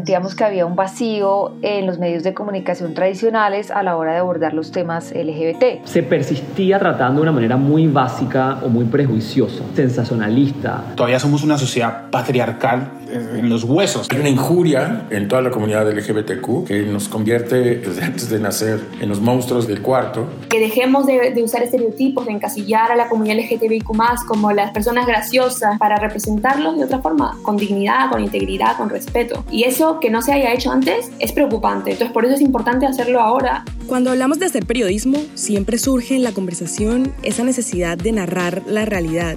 [0.00, 4.18] sentíamos que había un vacío en los medios de comunicación tradicionales a la hora de
[4.20, 5.84] abordar los temas LGBT.
[5.84, 10.84] Se persistía tratando de una manera muy básica o muy prejuiciosa, sensacionalista.
[10.96, 14.08] Todavía somos una sociedad patriarcal en los huesos.
[14.10, 18.80] Hay una injuria en toda la comunidad LGBTQ que nos convierte desde antes de nacer
[19.00, 20.26] en los monstruos del cuarto.
[20.48, 23.90] Que dejemos de, de usar estereotipos, de encasillar a la comunidad LGBTQ
[24.26, 29.44] como las personas graciosas para representarlos de otra forma, con dignidad, con integridad, con respeto.
[29.50, 31.90] Y eso que no se haya hecho antes es preocupante.
[31.90, 33.64] Entonces por eso es importante hacerlo ahora.
[33.86, 38.84] Cuando hablamos de hacer periodismo, siempre surge en la conversación esa necesidad de narrar la
[38.84, 39.36] realidad.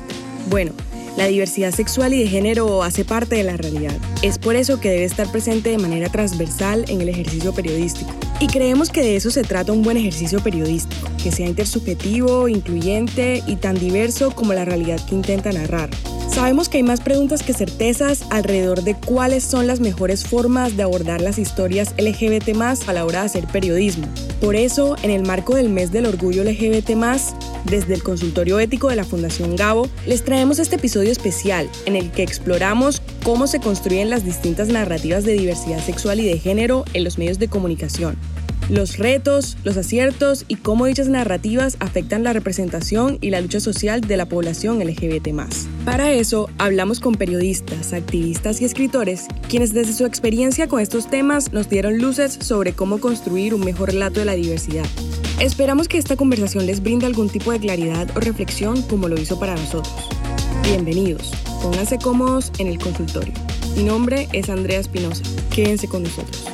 [0.50, 0.74] Bueno,
[1.18, 3.96] la diversidad sexual y de género hace parte de la realidad.
[4.24, 8.12] Es por eso que debe estar presente de manera transversal en el ejercicio periodístico.
[8.40, 13.44] Y creemos que de eso se trata un buen ejercicio periodístico, que sea intersubjetivo, incluyente
[13.46, 15.90] y tan diverso como la realidad que intenta narrar.
[16.34, 20.82] Sabemos que hay más preguntas que certezas alrededor de cuáles son las mejores formas de
[20.82, 24.08] abordar las historias LGBT a la hora de hacer periodismo.
[24.42, 26.90] Por eso, en el marco del mes del orgullo LGBT
[27.66, 32.10] desde el consultorio ético de la Fundación Gabo, les traemos este episodio especial en el
[32.10, 37.04] que exploramos cómo se construyen las distintas narrativas de diversidad sexual y de género en
[37.04, 38.18] los medios de comunicación
[38.70, 44.02] los retos, los aciertos y cómo dichas narrativas afectan la representación y la lucha social
[44.02, 45.30] de la población LGBT.
[45.86, 51.54] Para eso, hablamos con periodistas, activistas y escritores, quienes desde su experiencia con estos temas
[51.54, 54.86] nos dieron luces sobre cómo construir un mejor relato de la diversidad.
[55.40, 59.40] Esperamos que esta conversación les brinde algún tipo de claridad o reflexión como lo hizo
[59.40, 59.94] para nosotros.
[60.64, 63.34] Bienvenidos, pónganse cómodos en el consultorio.
[63.76, 65.24] Mi nombre es Andrea Espinosa.
[65.50, 66.53] Quédense con nosotros.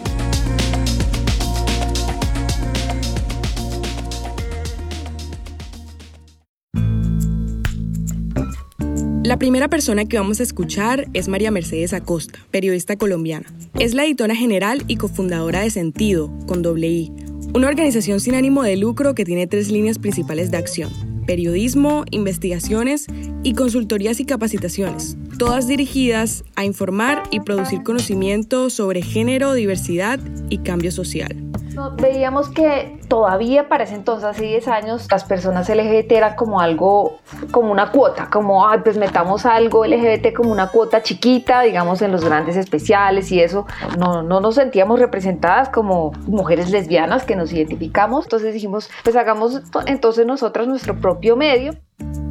[9.29, 13.45] La primera persona que vamos a escuchar es María Mercedes Acosta, periodista colombiana.
[13.77, 17.11] Es la editora general y cofundadora de Sentido, con doble I,
[17.53, 20.91] una organización sin ánimo de lucro que tiene tres líneas principales de acción.
[21.27, 23.05] Periodismo, investigaciones
[23.43, 30.19] y consultorías y capacitaciones, todas dirigidas a informar y producir conocimiento sobre género, diversidad
[30.49, 31.48] y cambio social
[31.95, 37.17] veíamos que todavía para ese entonces, hace 10 años, las personas LGBT eran como algo,
[37.51, 42.11] como una cuota, como, ay, pues metamos algo LGBT como una cuota chiquita, digamos, en
[42.11, 43.65] los grandes especiales y eso.
[43.97, 48.25] No, no nos sentíamos representadas como mujeres lesbianas que nos identificamos.
[48.25, 51.73] Entonces dijimos, pues hagamos entonces nosotras nuestro propio medio.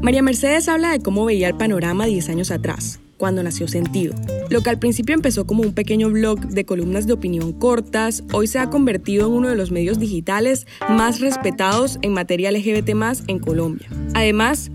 [0.01, 4.15] María Mercedes habla de cómo veía el panorama 10 años atrás cuando nació Sentido.
[4.49, 8.47] Lo que al principio empezó como un pequeño blog de columnas de opinión cortas, hoy
[8.47, 12.91] se ha convertido en uno de los medios digitales más respetados en materia LGBT
[13.27, 13.89] en Colombia.
[14.15, 14.71] Además,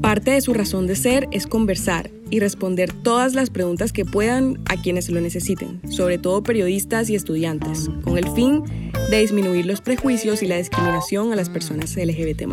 [0.00, 4.58] parte de su razón de ser es conversar y responder todas las preguntas que puedan
[4.68, 8.62] a quienes lo necesiten, sobre todo periodistas y estudiantes, con el fin
[9.10, 12.46] de disminuir los prejuicios y la discriminación a las personas LGBT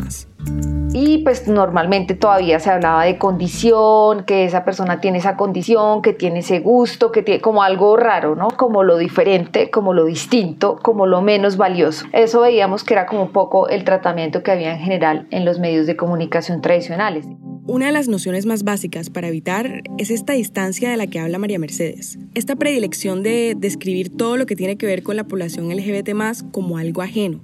[0.93, 6.13] y pues normalmente todavía se hablaba de condición, que esa persona tiene esa condición, que
[6.13, 8.49] tiene ese gusto, que tiene como algo raro, ¿no?
[8.49, 12.05] Como lo diferente, como lo distinto, como lo menos valioso.
[12.13, 15.59] Eso veíamos que era como un poco el tratamiento que había en general en los
[15.59, 17.25] medios de comunicación tradicionales.
[17.65, 21.39] Una de las nociones más básicas para evitar es esta distancia de la que habla
[21.39, 22.19] María Mercedes.
[22.35, 26.09] Esta predilección de describir todo lo que tiene que ver con la población LGBT
[26.51, 27.39] como algo ajeno,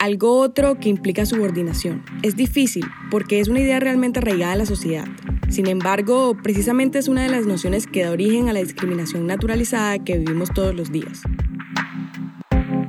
[0.00, 2.02] algo otro que implica subordinación.
[2.24, 5.06] Es difícil porque es una idea realmente arraigada a la sociedad.
[5.48, 10.00] Sin embargo, precisamente es una de las nociones que da origen a la discriminación naturalizada
[10.00, 11.22] que vivimos todos los días.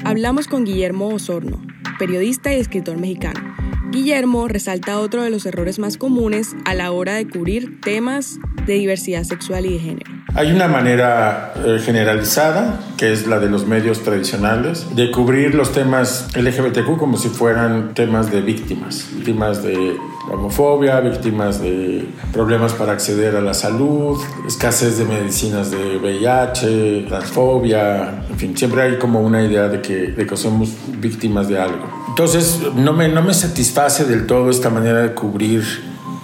[0.03, 1.61] Hablamos con Guillermo Osorno,
[1.99, 3.60] periodista y escritor mexicano.
[3.91, 8.75] Guillermo resalta otro de los errores más comunes a la hora de cubrir temas de
[8.75, 10.11] diversidad sexual y de género.
[10.33, 15.73] Hay una manera eh, generalizada, que es la de los medios tradicionales, de cubrir los
[15.73, 19.97] temas LGBTQ como si fueran temas de víctimas, víctimas de
[20.31, 28.23] homofobia, víctimas de problemas para acceder a la salud, escasez de medicinas de VIH, transfobia,
[28.29, 32.00] en fin, siempre hay como una idea de que, de que somos víctimas de algo.
[32.11, 35.63] Entonces, no me, no me satisface del todo esta manera de cubrir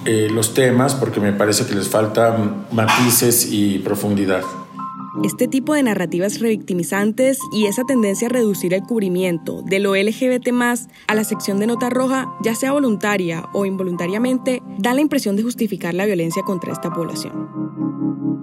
[0.04, 4.42] eh, los temas porque me parece que les faltan matices y profundidad.
[5.24, 10.50] Este tipo de narrativas revictimizantes y esa tendencia a reducir el cubrimiento de lo LGBT
[11.08, 15.44] a la sección de nota roja, ya sea voluntaria o involuntariamente, da la impresión de
[15.44, 18.37] justificar la violencia contra esta población.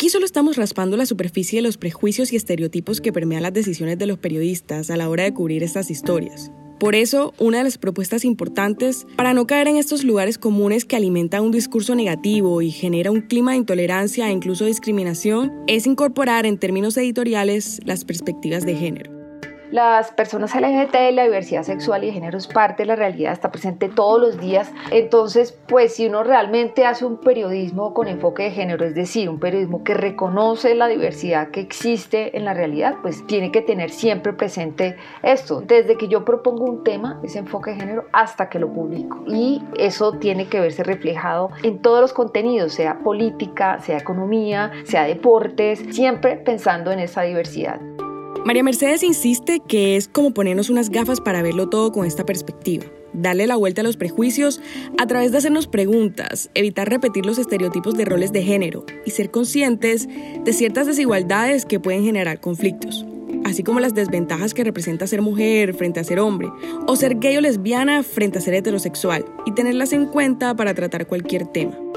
[0.00, 3.98] Aquí solo estamos raspando la superficie de los prejuicios y estereotipos que permean las decisiones
[3.98, 6.50] de los periodistas a la hora de cubrir estas historias.
[6.78, 10.96] Por eso, una de las propuestas importantes para no caer en estos lugares comunes que
[10.96, 16.46] alimentan un discurso negativo y genera un clima de intolerancia e incluso discriminación es incorporar
[16.46, 19.19] en términos editoriales las perspectivas de género.
[19.70, 23.52] Las personas LGBT, la diversidad sexual y de género es parte de la realidad, está
[23.52, 24.72] presente todos los días.
[24.90, 29.38] Entonces, pues si uno realmente hace un periodismo con enfoque de género, es decir, un
[29.38, 34.32] periodismo que reconoce la diversidad que existe en la realidad, pues tiene que tener siempre
[34.32, 35.60] presente esto.
[35.60, 39.22] Desde que yo propongo un tema, ese enfoque de género, hasta que lo publico.
[39.28, 45.04] Y eso tiene que verse reflejado en todos los contenidos, sea política, sea economía, sea
[45.04, 47.80] deportes, siempre pensando en esa diversidad.
[48.44, 52.86] María Mercedes insiste que es como ponernos unas gafas para verlo todo con esta perspectiva,
[53.12, 54.62] darle la vuelta a los prejuicios
[54.98, 59.30] a través de hacernos preguntas, evitar repetir los estereotipos de roles de género y ser
[59.30, 60.08] conscientes
[60.42, 63.04] de ciertas desigualdades que pueden generar conflictos,
[63.44, 66.48] así como las desventajas que representa ser mujer frente a ser hombre,
[66.86, 71.06] o ser gay o lesbiana frente a ser heterosexual, y tenerlas en cuenta para tratar
[71.06, 71.89] cualquier tema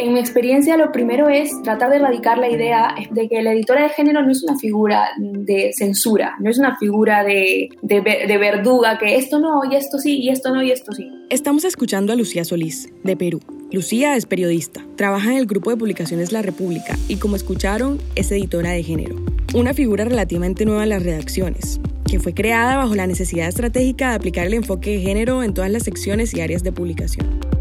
[0.00, 3.82] en mi experiencia lo primero es tratar de erradicar la idea de que la editora
[3.82, 8.00] de género no es una figura de censura, no es una figura de, de,
[8.38, 11.10] verduga, que esto no, y esto sí, y esto no, y esto sí.
[11.28, 13.40] Estamos escuchando a Lucía Solís, de Perú.
[13.72, 18.32] Lucía es periodista, trabaja en el grupo de publicaciones La República y como escucharon, es
[18.32, 19.16] editora de género.
[19.54, 24.16] Una figura relativamente nueva en las redacciones, que fue creada bajo la necesidad estratégica de
[24.16, 27.59] aplicar el enfoque de género en todas las secciones y áreas de publicación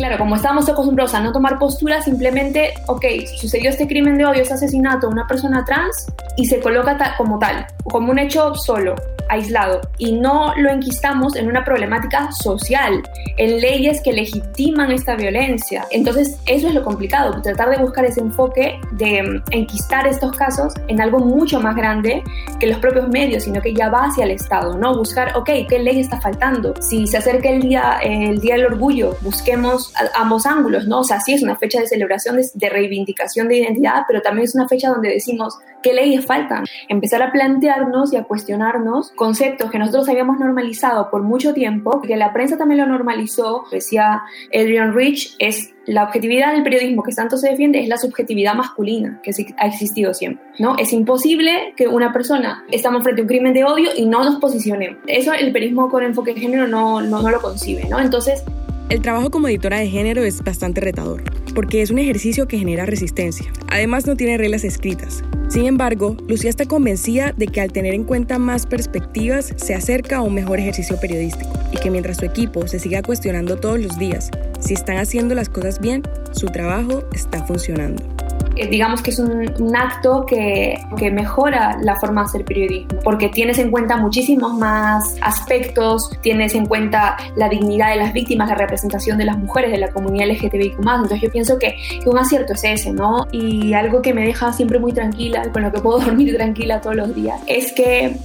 [0.00, 3.04] claro, como estábamos acostumbrados a no tomar postura, simplemente, ok,
[3.38, 6.06] sucedió este crimen de odio, este asesinato a una persona trans
[6.38, 8.94] y se coloca como tal, como un hecho solo
[9.30, 13.02] aislado y no lo enquistamos en una problemática social,
[13.36, 15.86] en leyes que legitiman esta violencia.
[15.90, 20.74] Entonces, eso es lo complicado, tratar de buscar ese enfoque de mm, enquistar estos casos
[20.88, 22.22] en algo mucho más grande
[22.58, 24.96] que los propios medios, sino que ya va hacia el Estado, ¿no?
[24.96, 26.74] Buscar, ok, ¿qué ley está faltando?
[26.80, 31.00] Si se acerca el día, el día del orgullo, busquemos ambos ángulos, ¿no?
[31.00, 34.44] O sea, sí es una fecha de celebración, de, de reivindicación de identidad, pero también
[34.44, 36.64] es una fecha donde decimos, ¿qué leyes faltan?
[36.88, 42.16] Empezar a plantearnos y a cuestionarnos conceptos que nosotros habíamos normalizado por mucho tiempo, que
[42.16, 47.36] la prensa también lo normalizó, decía Adrian Rich, es la objetividad del periodismo que tanto
[47.36, 50.74] se defiende es la subjetividad masculina que ha existido siempre, ¿no?
[50.78, 54.36] Es imposible que una persona estamos frente a un crimen de odio y no nos
[54.36, 54.96] posicionemos.
[55.06, 58.00] Eso el periodismo con enfoque de género no, no, no lo concibe, ¿no?
[58.00, 58.42] Entonces,
[58.90, 61.22] el trabajo como editora de género es bastante retador,
[61.54, 63.50] porque es un ejercicio que genera resistencia.
[63.68, 65.22] Además no tiene reglas escritas.
[65.48, 70.18] Sin embargo, Lucía está convencida de que al tener en cuenta más perspectivas se acerca
[70.18, 73.96] a un mejor ejercicio periodístico y que mientras su equipo se siga cuestionando todos los
[73.98, 76.02] días si están haciendo las cosas bien,
[76.32, 78.19] su trabajo está funcionando.
[78.60, 83.30] Eh, digamos que es un, acto que, que, mejora la forma de hacer periodismo, porque
[83.30, 88.56] tienes en cuenta muchísimos más aspectos, tienes en cuenta la dignidad de las víctimas, la
[88.56, 90.76] representación de las mujeres, de la comunidad LGTBIQ+.
[90.78, 93.26] Entonces yo pienso que, que un acierto es ese, ¿no?
[93.32, 96.96] Y algo que me deja siempre muy tranquila, con lo que puedo dormir tranquila todos
[96.96, 98.18] los días, es que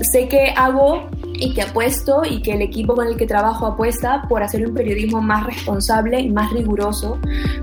[0.00, 1.08] sé que hago
[1.44, 4.72] y que apuesto y que el equipo con el que trabajo apuesta por hacer un
[4.72, 7.18] periodismo más responsable y más riguroso,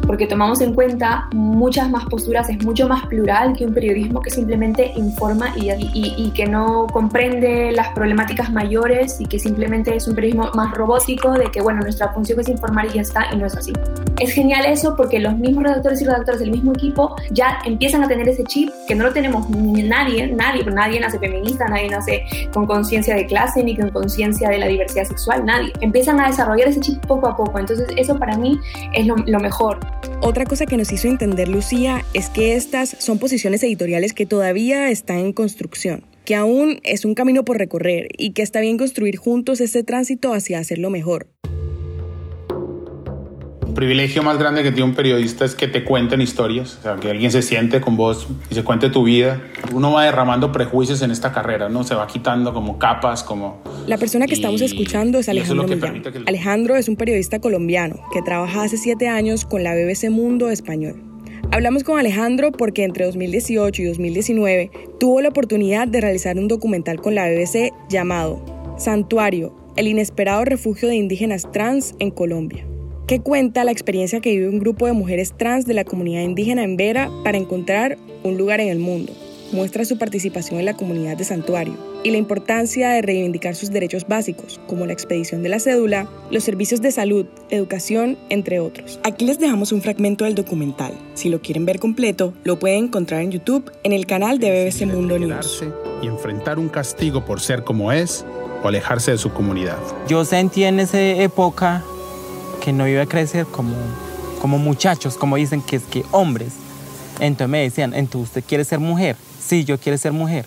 [0.05, 4.29] porque tomamos en cuenta muchas más posturas, es mucho más plural que un periodismo que
[4.29, 10.15] simplemente informa y, y, que no comprende las problemáticas mayores y que simplemente es un
[10.15, 13.47] periodismo más robótico de que, bueno, nuestra función es informar y ya está, y no
[13.47, 13.73] es así.
[14.19, 18.07] Es genial eso porque los mismos redactores y redactores del mismo equipo ya empiezan a
[18.07, 22.23] tener ese chip que no lo tenemos nadie, nadie, nadie nace feminista, nadie nace
[22.53, 25.73] con conciencia de clase ni con conciencia de la diversidad sexual, nadie.
[25.81, 28.59] Empiezan a desarrollar ese chip poco a poco, entonces eso para mí
[28.93, 29.79] es lo, mejor.
[30.21, 34.89] Otra cosa que nos hizo entender Lucía es que estas son posiciones editoriales que todavía
[34.89, 39.17] están en construcción que aún es un camino por recorrer y que está bien construir
[39.17, 41.27] juntos este tránsito hacia hacerlo mejor
[43.73, 47.09] privilegio más grande que tiene un periodista es que te cuenten historias, o sea, que
[47.09, 49.41] alguien se siente con vos y se cuente tu vida.
[49.73, 51.83] Uno va derramando prejuicios en esta carrera, ¿no?
[51.83, 53.61] Se va quitando como capas, como...
[53.87, 56.03] La persona que estamos escuchando es Alejandro Millán.
[56.27, 61.01] Alejandro es un periodista colombiano que trabaja hace siete años con la BBC Mundo Español.
[61.51, 67.01] Hablamos con Alejandro porque entre 2018 y 2019 tuvo la oportunidad de realizar un documental
[67.01, 68.43] con la BBC llamado
[68.77, 72.65] Santuario, el inesperado refugio de indígenas trans en Colombia
[73.11, 76.63] que cuenta la experiencia que vive un grupo de mujeres trans de la comunidad indígena
[76.63, 79.11] en Vera para encontrar un lugar en el mundo.
[79.51, 81.73] Muestra su participación en la comunidad de santuario
[82.05, 86.45] y la importancia de reivindicar sus derechos básicos, como la expedición de la cédula, los
[86.45, 88.97] servicios de salud, educación, entre otros.
[89.03, 90.97] Aquí les dejamos un fragmento del documental.
[91.13, 94.85] Si lo quieren ver completo, lo pueden encontrar en YouTube en el canal de BBC
[94.85, 95.65] Mundo News.
[96.01, 98.25] Y enfrentar un castigo por ser como es
[98.63, 99.79] o alejarse de su comunidad.
[100.07, 101.83] Yo sentí en esa época
[102.61, 103.75] que no iba a crecer como,
[104.39, 106.53] como muchachos, como dicen que es que hombres.
[107.19, 109.17] Entonces me decían, entonces usted quiere ser mujer.
[109.39, 110.45] Sí, yo quiero ser mujer.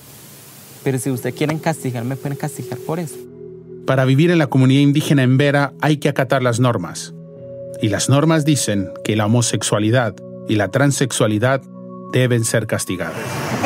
[0.82, 3.16] Pero si usted quieren castigar, me pueden castigar por eso.
[3.86, 7.12] Para vivir en la comunidad indígena en Vera hay que acatar las normas.
[7.82, 10.14] Y las normas dicen que la homosexualidad
[10.48, 11.60] y la transexualidad
[12.20, 13.14] deben ser castigadas.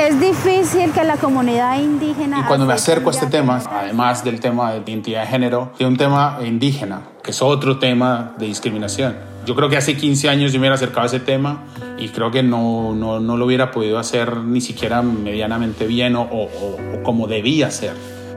[0.00, 2.40] Es difícil que la comunidad indígena...
[2.40, 5.85] Y cuando me acerco a este tema, además del tema de identidad de género, de
[5.85, 9.17] un tema indígena, que es otro tema de discriminación.
[9.45, 11.64] Yo creo que hace 15 años yo me hubiera acercado a ese tema
[11.99, 16.23] y creo que no, no, no lo hubiera podido hacer ni siquiera medianamente bien o,
[16.23, 17.93] o, o como debía ser.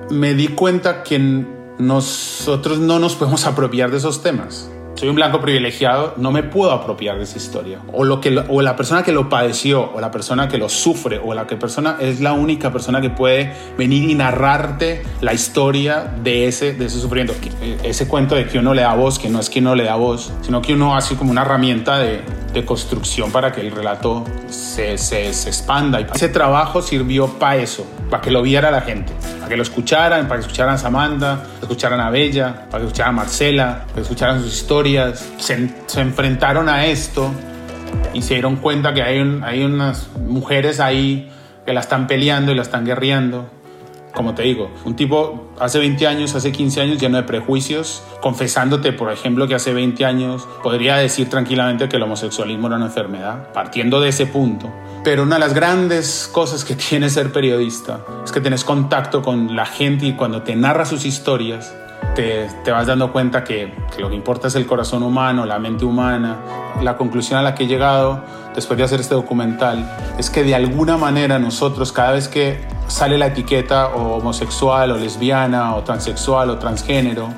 [0.09, 1.45] Me di cuenta que
[1.79, 4.69] nosotros no nos podemos apropiar de esos temas
[5.01, 7.79] soy un blanco privilegiado, no me puedo apropiar de esa historia.
[7.91, 11.17] O, lo que, o la persona que lo padeció, o la persona que lo sufre,
[11.17, 16.13] o la que persona es la única persona que puede venir y narrarte la historia
[16.21, 17.33] de ese, de ese sufrimiento.
[17.63, 19.85] Eh, ese cuento de que uno le da voz, que no es que uno le
[19.85, 22.21] da voz, sino que uno hace como una herramienta de,
[22.53, 25.99] de construcción para que el relato se, se, se expanda.
[25.99, 30.27] Ese trabajo sirvió para eso, para que lo viera la gente, para que lo escucharan,
[30.27, 34.01] para que escucharan a Samantha, escucharan a Bella, para que escucharan a Marcela, para que
[34.01, 37.31] escucharan sus historias se, se, enfrentaron a esto
[38.13, 41.31] y se dieron cuenta que hay, un, hay unas mujeres ahí
[41.65, 43.49] que la están peleando y la están guerreando.
[44.13, 48.91] Como te digo, un tipo hace 20 años, hace 15 años lleno de prejuicios, confesándote,
[48.91, 53.53] por ejemplo, que hace 20 años podría decir tranquilamente que el homosexualismo era una enfermedad,
[53.53, 54.69] partiendo de ese punto.
[55.03, 59.55] Pero una de las grandes cosas que tiene ser periodista es que tienes contacto con
[59.55, 61.73] la gente y cuando te narra sus historias,
[62.15, 66.37] te, vas dando cuenta que, lo que importa es el corazón humano, la mente humana.
[66.81, 68.23] La conclusión a la que he llegado
[68.55, 73.17] después de hacer este documental es que de alguna manera nosotros cada vez que sale
[73.17, 77.29] la etiqueta o homosexual o lesbiana o transexual o transgénero,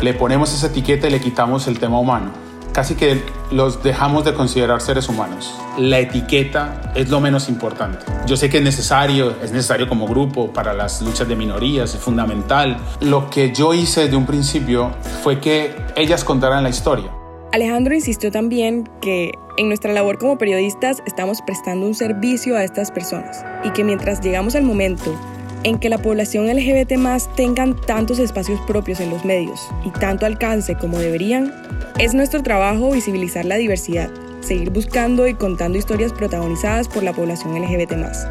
[0.00, 4.34] le ponemos esa etiqueta y le quitamos el tema humano casi que los dejamos de
[4.34, 5.54] considerar seres humanos.
[5.78, 8.06] La etiqueta es lo menos importante.
[8.26, 12.00] Yo sé que es necesario, es necesario como grupo para las luchas de minorías, es
[12.00, 12.78] fundamental.
[13.00, 17.19] Lo que yo hice desde un principio fue que ellas contaran la historia.
[17.52, 22.92] Alejandro insistió también que en nuestra labor como periodistas estamos prestando un servicio a estas
[22.92, 25.18] personas y que mientras llegamos al momento
[25.64, 30.26] en que la población LGBT más tengan tantos espacios propios en los medios y tanto
[30.26, 31.52] alcance como deberían,
[31.98, 37.60] es nuestro trabajo visibilizar la diversidad, seguir buscando y contando historias protagonizadas por la población
[37.60, 38.26] LGBT más.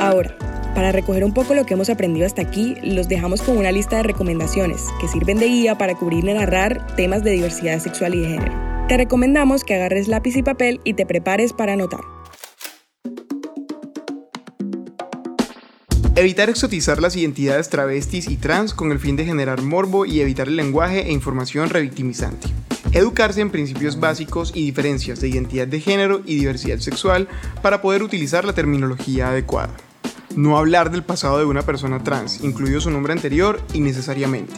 [0.00, 0.36] Ahora,
[0.74, 3.96] para recoger un poco lo que hemos aprendido hasta aquí, los dejamos con una lista
[3.96, 8.20] de recomendaciones que sirven de guía para cubrir y narrar temas de diversidad sexual y
[8.20, 8.86] de género.
[8.88, 12.00] Te recomendamos que agarres lápiz y papel y te prepares para anotar.
[16.14, 20.48] Evitar exotizar las identidades travestis y trans con el fin de generar morbo y evitar
[20.48, 22.48] el lenguaje e información revictimizante.
[22.92, 27.28] Educarse en principios básicos y diferencias de identidad de género y diversidad sexual
[27.62, 29.74] para poder utilizar la terminología adecuada.
[30.36, 34.54] No hablar del pasado de una persona trans, incluido su nombre anterior, innecesariamente.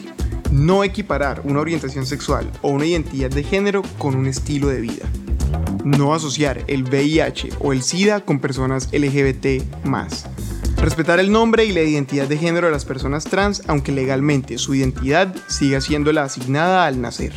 [0.51, 5.05] No equiparar una orientación sexual o una identidad de género con un estilo de vida.
[5.83, 9.63] No asociar el VIH o el SIDA con personas LGBT
[10.77, 14.75] Respetar el nombre y la identidad de género de las personas trans, aunque legalmente su
[14.75, 17.33] identidad siga siendo la asignada al nacer.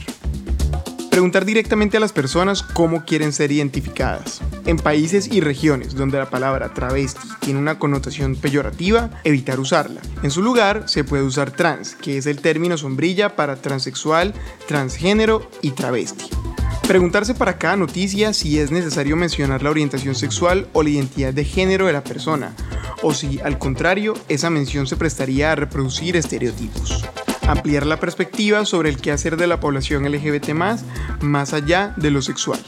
[1.19, 4.41] Preguntar directamente a las personas cómo quieren ser identificadas.
[4.67, 10.01] En países y regiones donde la palabra travesti tiene una connotación peyorativa, evitar usarla.
[10.23, 14.33] En su lugar se puede usar trans, que es el término sombrilla para transexual,
[14.69, 16.27] transgénero y travesti.
[16.87, 21.45] Preguntarse para cada noticia si es necesario mencionar la orientación sexual o la identidad de
[21.45, 22.55] género de la persona,
[23.03, 27.05] o si, al contrario, esa mención se prestaría a reproducir estereotipos.
[27.49, 32.61] Ampliar la perspectiva sobre el quehacer de la población LGBT más allá de lo sexual.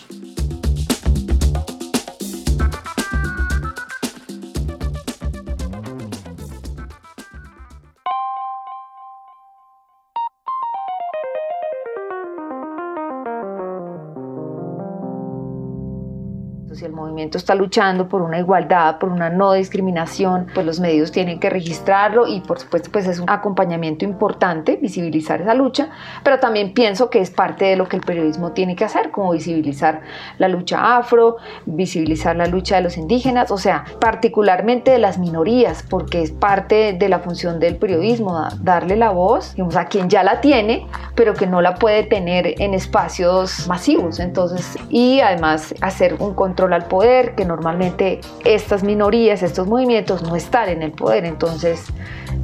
[17.41, 22.27] Está luchando por una igualdad, por una no discriminación, pues los medios tienen que registrarlo
[22.27, 25.89] y por supuesto pues es un acompañamiento importante visibilizar esa lucha,
[26.23, 29.33] pero también pienso que es parte de lo que el periodismo tiene que hacer, como
[29.33, 30.03] visibilizar
[30.39, 35.83] la lucha afro, visibilizar la lucha de los indígenas, o sea, particularmente de las minorías,
[35.89, 40.23] porque es parte de la función del periodismo, darle la voz digamos, a quien ya
[40.23, 46.15] la tiene, pero que no la puede tener en espacios masivos, entonces, y además hacer
[46.19, 46.85] un control controla el
[47.35, 51.87] que normalmente estas minorías, estos movimientos no están en el poder, entonces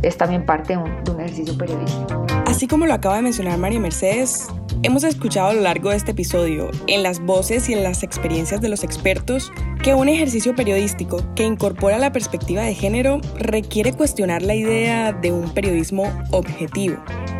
[0.02, 2.35] es también parte de un ejercicio periodístico.
[2.46, 4.46] Así como lo acaba de mencionar María Mercedes,
[4.84, 8.60] hemos escuchado a lo largo de este episodio, en las voces y en las experiencias
[8.60, 9.50] de los expertos,
[9.82, 15.32] que un ejercicio periodístico que incorpora la perspectiva de género requiere cuestionar la idea de
[15.32, 16.96] un periodismo objetivo.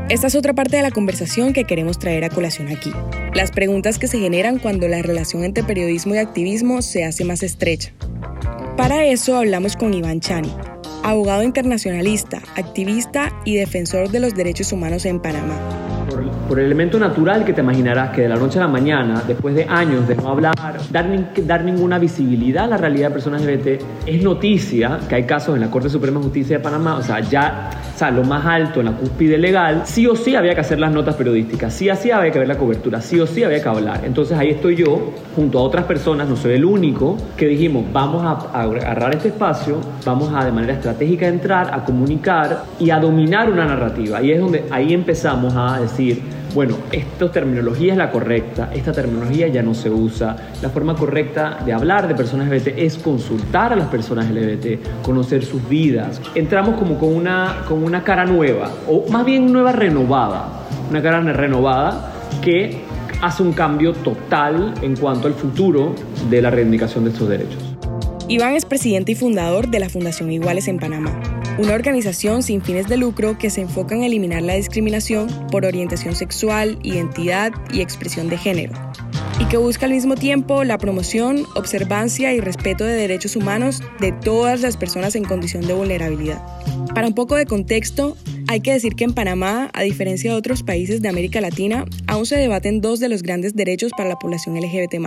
[0.09, 2.91] Esta es otra parte de la conversación que queremos traer a colación aquí.
[3.33, 7.45] Las preguntas que se generan cuando la relación entre periodismo y activismo se hace más
[7.45, 7.93] estrecha.
[8.77, 10.53] Para eso hablamos con Iván Chani,
[11.03, 15.59] abogado internacionalista, activista y defensor de los derechos humanos en Panamá.
[16.49, 19.55] Por, el elemento natural que te imaginarás que de la noche a la mañana, después
[19.55, 20.55] de años de no hablar,
[20.91, 21.07] dar,
[21.45, 25.61] dar ninguna visibilidad a la realidad de personas LGBT, es noticia que hay casos en
[25.61, 28.81] la Corte Suprema de Justicia de Panamá, o sea, ya o sea, lo más alto
[28.81, 31.97] en la cúspide legal, sí o sí había que hacer las notas periodísticas, sí o
[31.97, 34.03] sí había que ver la cobertura, sí o sí había que hablar.
[34.05, 38.23] Entonces ahí estoy yo, junto a otras personas, no soy el único, que dijimos, vamos
[38.23, 43.51] a, agarrar este espacio, vamos a de manera estratégica entrar, a comunicar y a dominar
[43.51, 44.23] una narrativa.
[44.23, 46.21] Y es donde ahí empezamos a decir,
[46.57, 51.59] bueno, esta terminología es la correcta, esta terminología ya no se usa, la forma correcta
[51.67, 56.19] de hablar de personas LGBT es consultar a las personas LGBT, conocer sus vidas.
[56.35, 61.21] Entramos como con una, con una cara nueva, o más bien nueva renovada, una cara
[61.21, 62.81] renovada que
[63.21, 65.95] hace un cambio total en cuanto al futuro
[66.31, 67.66] de la reivindicación de estos derechos.
[68.29, 71.21] Iván es presidente y fundador de la Fundación Iguales en Panamá
[71.59, 76.15] una organización sin fines de lucro que se enfoca en eliminar la discriminación por orientación
[76.15, 78.75] sexual, identidad y expresión de género,
[79.41, 84.13] y que busca al mismo tiempo la promoción, observancia y respeto de derechos humanos de
[84.13, 86.43] todas las personas en condición de vulnerabilidad.
[86.95, 88.17] Para un poco de contexto,
[88.49, 92.27] hay que decir que en Panamá, a diferencia de otros países de América Latina, aún
[92.27, 94.99] se debaten dos de los grandes derechos para la población LGBT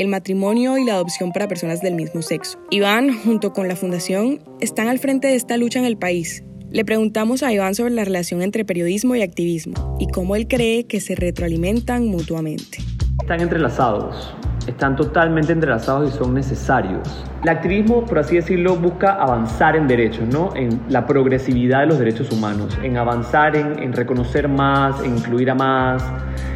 [0.00, 2.58] el matrimonio y la adopción para personas del mismo sexo.
[2.70, 6.42] Iván, junto con la Fundación, están al frente de esta lucha en el país.
[6.70, 10.86] Le preguntamos a Iván sobre la relación entre periodismo y activismo y cómo él cree
[10.86, 12.78] que se retroalimentan mutuamente.
[13.20, 14.34] Están entrelazados
[14.66, 17.24] están totalmente entrelazados y son necesarios.
[17.42, 20.54] El activismo, por así decirlo, busca avanzar en derechos, ¿no?
[20.54, 25.54] en la progresividad de los derechos humanos, en avanzar, en, reconocer más, en incluir a
[25.54, 26.04] más,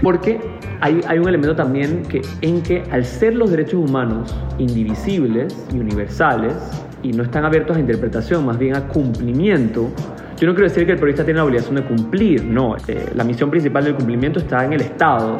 [0.03, 0.41] porque
[0.81, 5.79] hay, hay, un elemento también que, en que al ser los derechos humanos indivisibles y
[5.79, 6.55] universales,
[7.03, 9.91] y no están abiertos a interpretación, más bien a cumplimiento,
[10.37, 12.77] yo no quiero decir que el periodista tiene la obligación de cumplir, no.
[12.89, 15.39] Eh, la misión principal del cumplimiento está en el Estado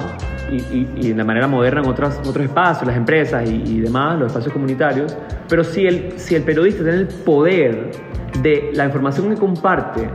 [0.51, 4.29] y, y, de manera moderna en otros, otros espacios, las empresas y, y, demás, los
[4.29, 5.17] espacios comunitarios.
[5.49, 7.91] Pero si el, si el periodista tiene el poder
[8.43, 10.09] de la información que comparte,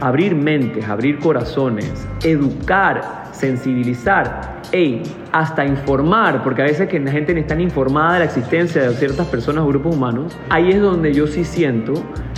[0.00, 7.34] abrir mentes, abrir corazones, educar, sensibilizar, hey, hasta informar, porque a veces que la gente
[7.34, 11.12] no está informada de la existencia de ciertas personas o grupos humanos, ahí es donde
[11.12, 11.94] yo sí siento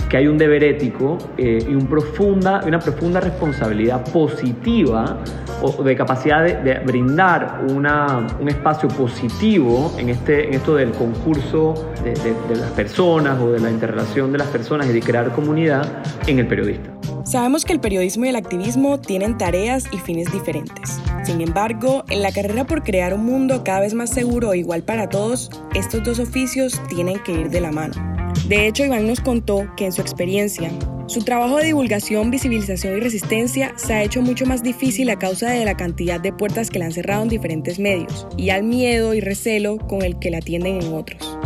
[0.09, 5.19] que hay un deber ético eh, y una profunda responsabilidad positiva
[5.61, 12.13] o de capacidad de, brindar un espacio positivo en, este, en esto del concurso de,
[12.13, 16.39] de las personas o de la interrelación de las personas y de crear comunidad en
[16.39, 16.89] el periodista.
[17.25, 20.99] Sabemos que el periodismo y el activismo tienen tareas y fines diferentes.
[21.23, 24.81] Sin embargo, en la carrera por crear un mundo cada vez más seguro e igual
[24.81, 28.18] para todos, estos dos oficios tienen que ir de la mano.
[28.47, 30.71] De hecho, Iván nos contó que en su experiencia,
[31.07, 35.49] su trabajo de divulgación, visibilización y resistencia se ha hecho mucho más difícil a causa
[35.49, 39.13] de la cantidad de puertas que le han cerrado en diferentes medios y al miedo
[39.13, 41.37] y recelo con el que la atienden en otros.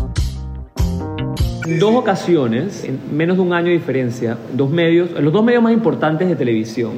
[1.79, 5.73] Dos ocasiones, en menos de un año de diferencia, dos medios, los dos medios más
[5.73, 6.91] importantes de televisión,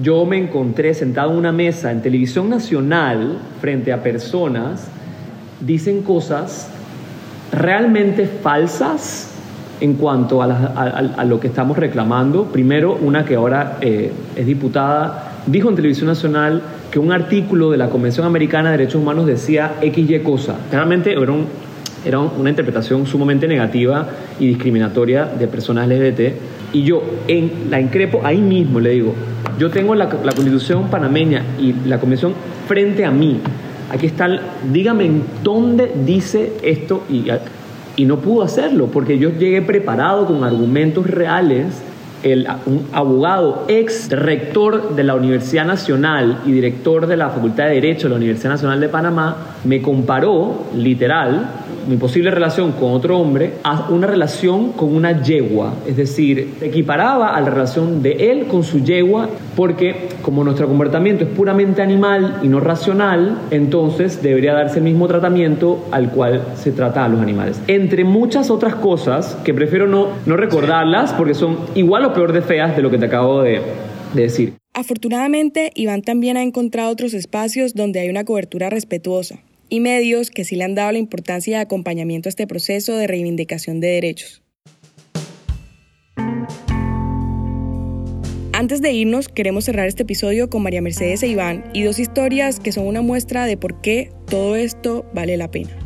[0.00, 4.88] yo me encontré sentado en una mesa en televisión nacional frente a personas,
[5.60, 6.68] dicen cosas
[7.52, 9.31] realmente falsas
[9.82, 12.44] en cuanto a, lo que estamos reclamando.
[12.44, 17.78] Primero, una que ahora eh, es diputada, dijo en televisión nacional que un artículo de
[17.78, 20.54] la Convención Americana de Derechos Humanos decía XY cosa.
[20.70, 21.46] Realmente era un
[22.04, 24.08] era una interpretación sumamente negativa
[24.40, 26.20] y discriminatoria de personas LGBT.
[26.72, 29.14] Y yo en, la increpo ahí mismo, le digo,
[29.58, 32.34] yo tengo la, la constitución panameña y la convención
[32.66, 33.40] frente a mí.
[33.90, 34.28] Aquí está,
[34.72, 37.26] dígame en dónde dice esto y,
[37.96, 41.82] y no pudo hacerlo porque yo llegué preparado con argumentos reales.
[42.22, 47.74] El, un abogado, ex rector de la Universidad Nacional y director de la Facultad de
[47.74, 51.46] Derecho de la Universidad Nacional de Panamá, me comparó, literal,
[51.88, 55.74] mi posible relación con otro hombre a una relación con una yegua.
[55.86, 61.24] Es decir, equiparaba a la relación de él con su yegua porque como nuestro comportamiento
[61.24, 66.72] es puramente animal y no racional, entonces debería darse el mismo tratamiento al cual se
[66.72, 67.60] trata a los animales.
[67.66, 72.42] Entre muchas otras cosas que prefiero no, no recordarlas porque son igual o peor de
[72.42, 73.60] feas de lo que te acabo de,
[74.14, 74.54] de decir.
[74.74, 80.44] Afortunadamente, Iván también ha encontrado otros espacios donde hay una cobertura respetuosa y medios que
[80.44, 84.42] sí le han dado la importancia de acompañamiento a este proceso de reivindicación de derechos.
[88.52, 92.60] Antes de irnos, queremos cerrar este episodio con María Mercedes e Iván y dos historias
[92.60, 95.81] que son una muestra de por qué todo esto vale la pena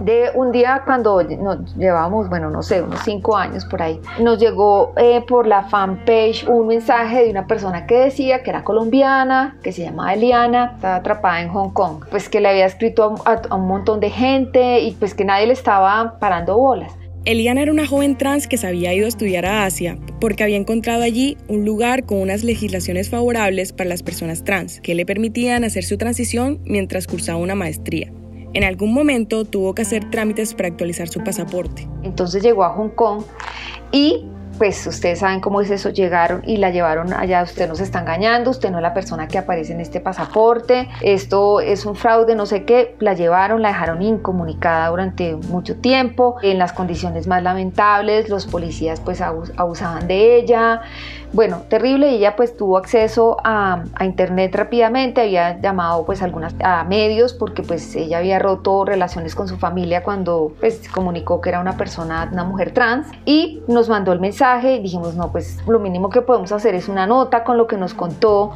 [0.00, 4.38] de un día cuando nos llevábamos, bueno, no sé, unos cinco años por ahí, nos
[4.38, 9.58] llegó eh, por la fanpage un mensaje de una persona que decía que era colombiana,
[9.62, 13.54] que se llamaba Eliana, estaba atrapada en Hong Kong, pues que le había escrito a,
[13.54, 16.92] un montón de gente y pues que nadie le estaba parando bolas.
[17.26, 20.56] Eliana era una joven trans que se había ido a estudiar a Asia porque había
[20.56, 25.64] encontrado allí un lugar con unas legislaciones favorables para las personas trans que le permitían
[25.64, 28.10] hacer su transición mientras cursaba una maestría.
[28.52, 31.88] En algún momento tuvo que hacer trámites para actualizar su pasaporte.
[32.02, 33.22] Entonces llegó a Hong Kong
[33.92, 34.26] y
[34.60, 38.50] pues ustedes saben cómo es eso, llegaron y la llevaron allá, usted nos está engañando,
[38.50, 42.44] usted no es la persona que aparece en este pasaporte, esto es un fraude, no
[42.44, 48.28] sé qué, la llevaron, la dejaron incomunicada durante mucho tiempo, en las condiciones más lamentables,
[48.28, 50.82] los policías pues abusaban de ella,
[51.32, 57.32] bueno, terrible, ella pues tuvo acceso a, internet rápidamente, había llamado pues algunas a medios
[57.34, 61.76] porque pues ella había roto relaciones con su familia cuando pues comunicó que era una
[61.76, 66.10] persona, una mujer trans y nos mandó el mensaje y dijimos no pues lo mínimo
[66.10, 68.52] que podemos hacer es una nota con lo que nos contó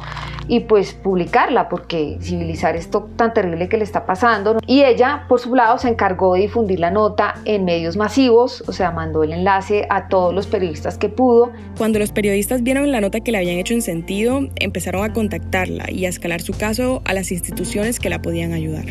[0.47, 5.39] y pues publicarla porque civilizar esto tan terrible que le está pasando y ella por
[5.39, 9.33] su lado se encargó de difundir la nota en medios masivos, o sea mandó el
[9.33, 11.51] enlace a todos los periodistas que pudo.
[11.77, 15.91] Cuando los periodistas vieron la nota que le habían hecho en sentido, empezaron a contactarla
[15.91, 18.85] y a escalar su caso a las instituciones que la podían ayudar.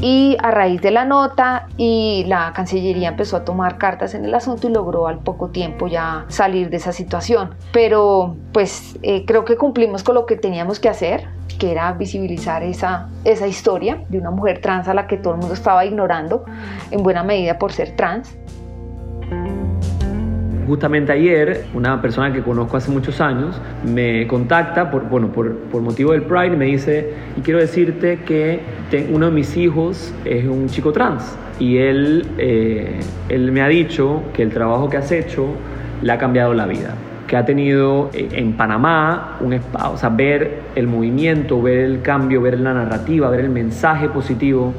[0.00, 4.32] Y a raíz de la nota y la Cancillería empezó a tomar cartas en el
[4.32, 7.50] asunto y logró al poco tiempo ya salir de esa situación.
[7.72, 11.26] Pero pues eh, creo que cumplimos con lo que teníamos que hacer,
[11.58, 15.40] que era visibilizar esa, esa historia de una mujer trans a la que todo el
[15.40, 16.44] mundo estaba ignorando,
[16.92, 18.36] en buena medida por ser trans.
[20.66, 25.82] Justamente ayer, una persona que conozco hace muchos años me contacta por, bueno, por, por
[25.82, 28.60] motivo del Pride y me dice, y quiero decirte que
[29.10, 32.98] uno de mis hijos es un chico trans y él, eh,
[33.28, 35.46] él me ha dicho que el trabajo que has hecho
[36.02, 36.94] le ha cambiado la vida
[37.26, 42.40] que ha tenido eh, en Panamá, un, o sea, ver el movimiento, ver el cambio,
[42.40, 44.72] ver la narrativa, ver el mensaje positivo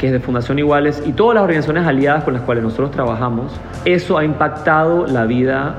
[0.00, 3.52] que es de Fundación Iguales, y todas las organizaciones aliadas con las cuales nosotros trabajamos,
[3.84, 5.74] eso ha impactado la vida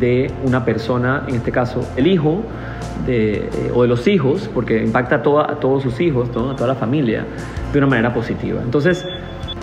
[0.00, 2.42] de una persona, en este caso el hijo,
[3.06, 6.74] de, eh, o de los hijos, porque impacta a, todos sus hijos, a toda la
[6.74, 7.24] familia,
[7.72, 8.60] de una manera positiva.
[8.60, 9.06] Entonces,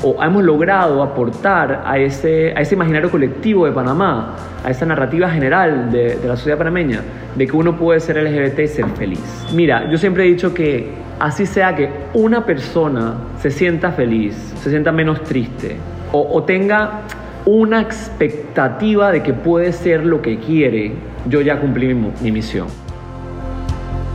[0.01, 5.29] o hemos logrado aportar a ese, a ese imaginario colectivo de Panamá, a esa narrativa
[5.29, 7.01] general de, de, la sociedad panameña,
[7.35, 9.45] de que uno puede ser LGBT y ser feliz.
[9.53, 14.69] Mira, yo siempre he dicho que así sea que una persona se sienta feliz, se
[14.69, 15.77] sienta menos triste
[16.11, 17.01] o, tenga
[17.45, 20.93] una expectativa de que puede ser lo que quiere,
[21.27, 22.67] yo ya cumplí mi, mi misión.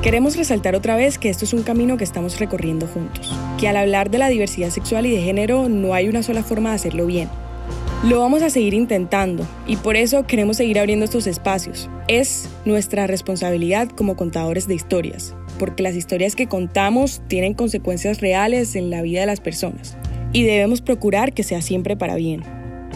[0.03, 3.77] Queremos resaltar otra vez que esto es un camino que estamos recorriendo juntos, que al
[3.77, 7.07] hablar de la diversidad sexual y de género no hay una sola forma de hacerlo
[7.07, 7.29] bien.
[8.03, 11.89] Lo vamos a seguir intentando y por eso queremos seguir abriendo estos espacios.
[12.09, 18.75] Es nuestra responsabilidad como contadores de historias, porque las historias que contamos tienen consecuencias reales
[18.75, 19.97] en la vida de las personas
[20.33, 22.43] y debemos procurar que sea siempre para bien.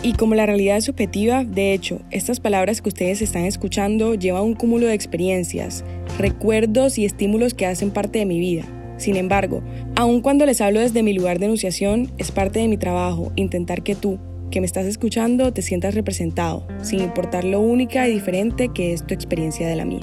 [0.03, 4.43] Y como la realidad es subjetiva, de hecho, estas palabras que ustedes están escuchando llevan
[4.43, 5.85] un cúmulo de experiencias,
[6.19, 8.65] recuerdos y estímulos que hacen parte de mi vida.
[8.97, 9.63] Sin embargo,
[9.95, 13.85] aun cuando les hablo desde mi lugar de enunciación, es parte de mi trabajo intentar
[13.85, 14.19] que tú,
[14.51, 19.07] que me estás escuchando, te sientas representado, sin importar lo única y diferente que es
[19.07, 20.01] tu experiencia de la mía.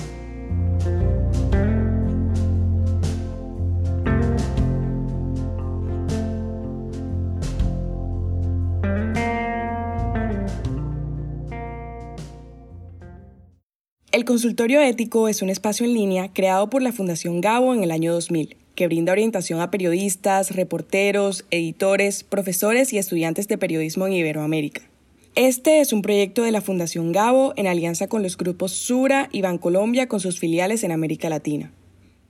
[14.14, 17.90] El consultorio ético es un espacio en línea creado por la Fundación Gabo en el
[17.90, 24.14] año 2000, que brinda orientación a periodistas, reporteros, editores, profesores y estudiantes de periodismo en
[24.14, 24.82] Iberoamérica.
[25.36, 29.42] Este es un proyecto de la Fundación Gabo en alianza con los grupos Sura y
[29.42, 31.72] Bancolombia con sus filiales en América Latina.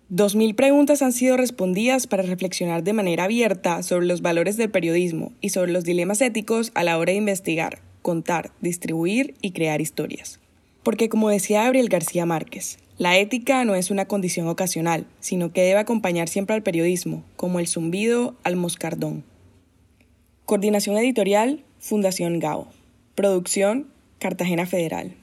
[0.09, 5.31] 2.000 preguntas han sido respondidas para reflexionar de manera abierta sobre los valores del periodismo
[5.41, 10.39] y sobre los dilemas éticos a la hora de investigar, contar, distribuir y crear historias.
[10.83, 15.61] Porque como decía Gabriel García Márquez, la ética no es una condición ocasional, sino que
[15.61, 19.23] debe acompañar siempre al periodismo, como el zumbido al moscardón.
[20.45, 22.67] Coordinación editorial, Fundación GAO.
[23.15, 23.87] Producción,
[24.19, 25.15] Cartagena Federal.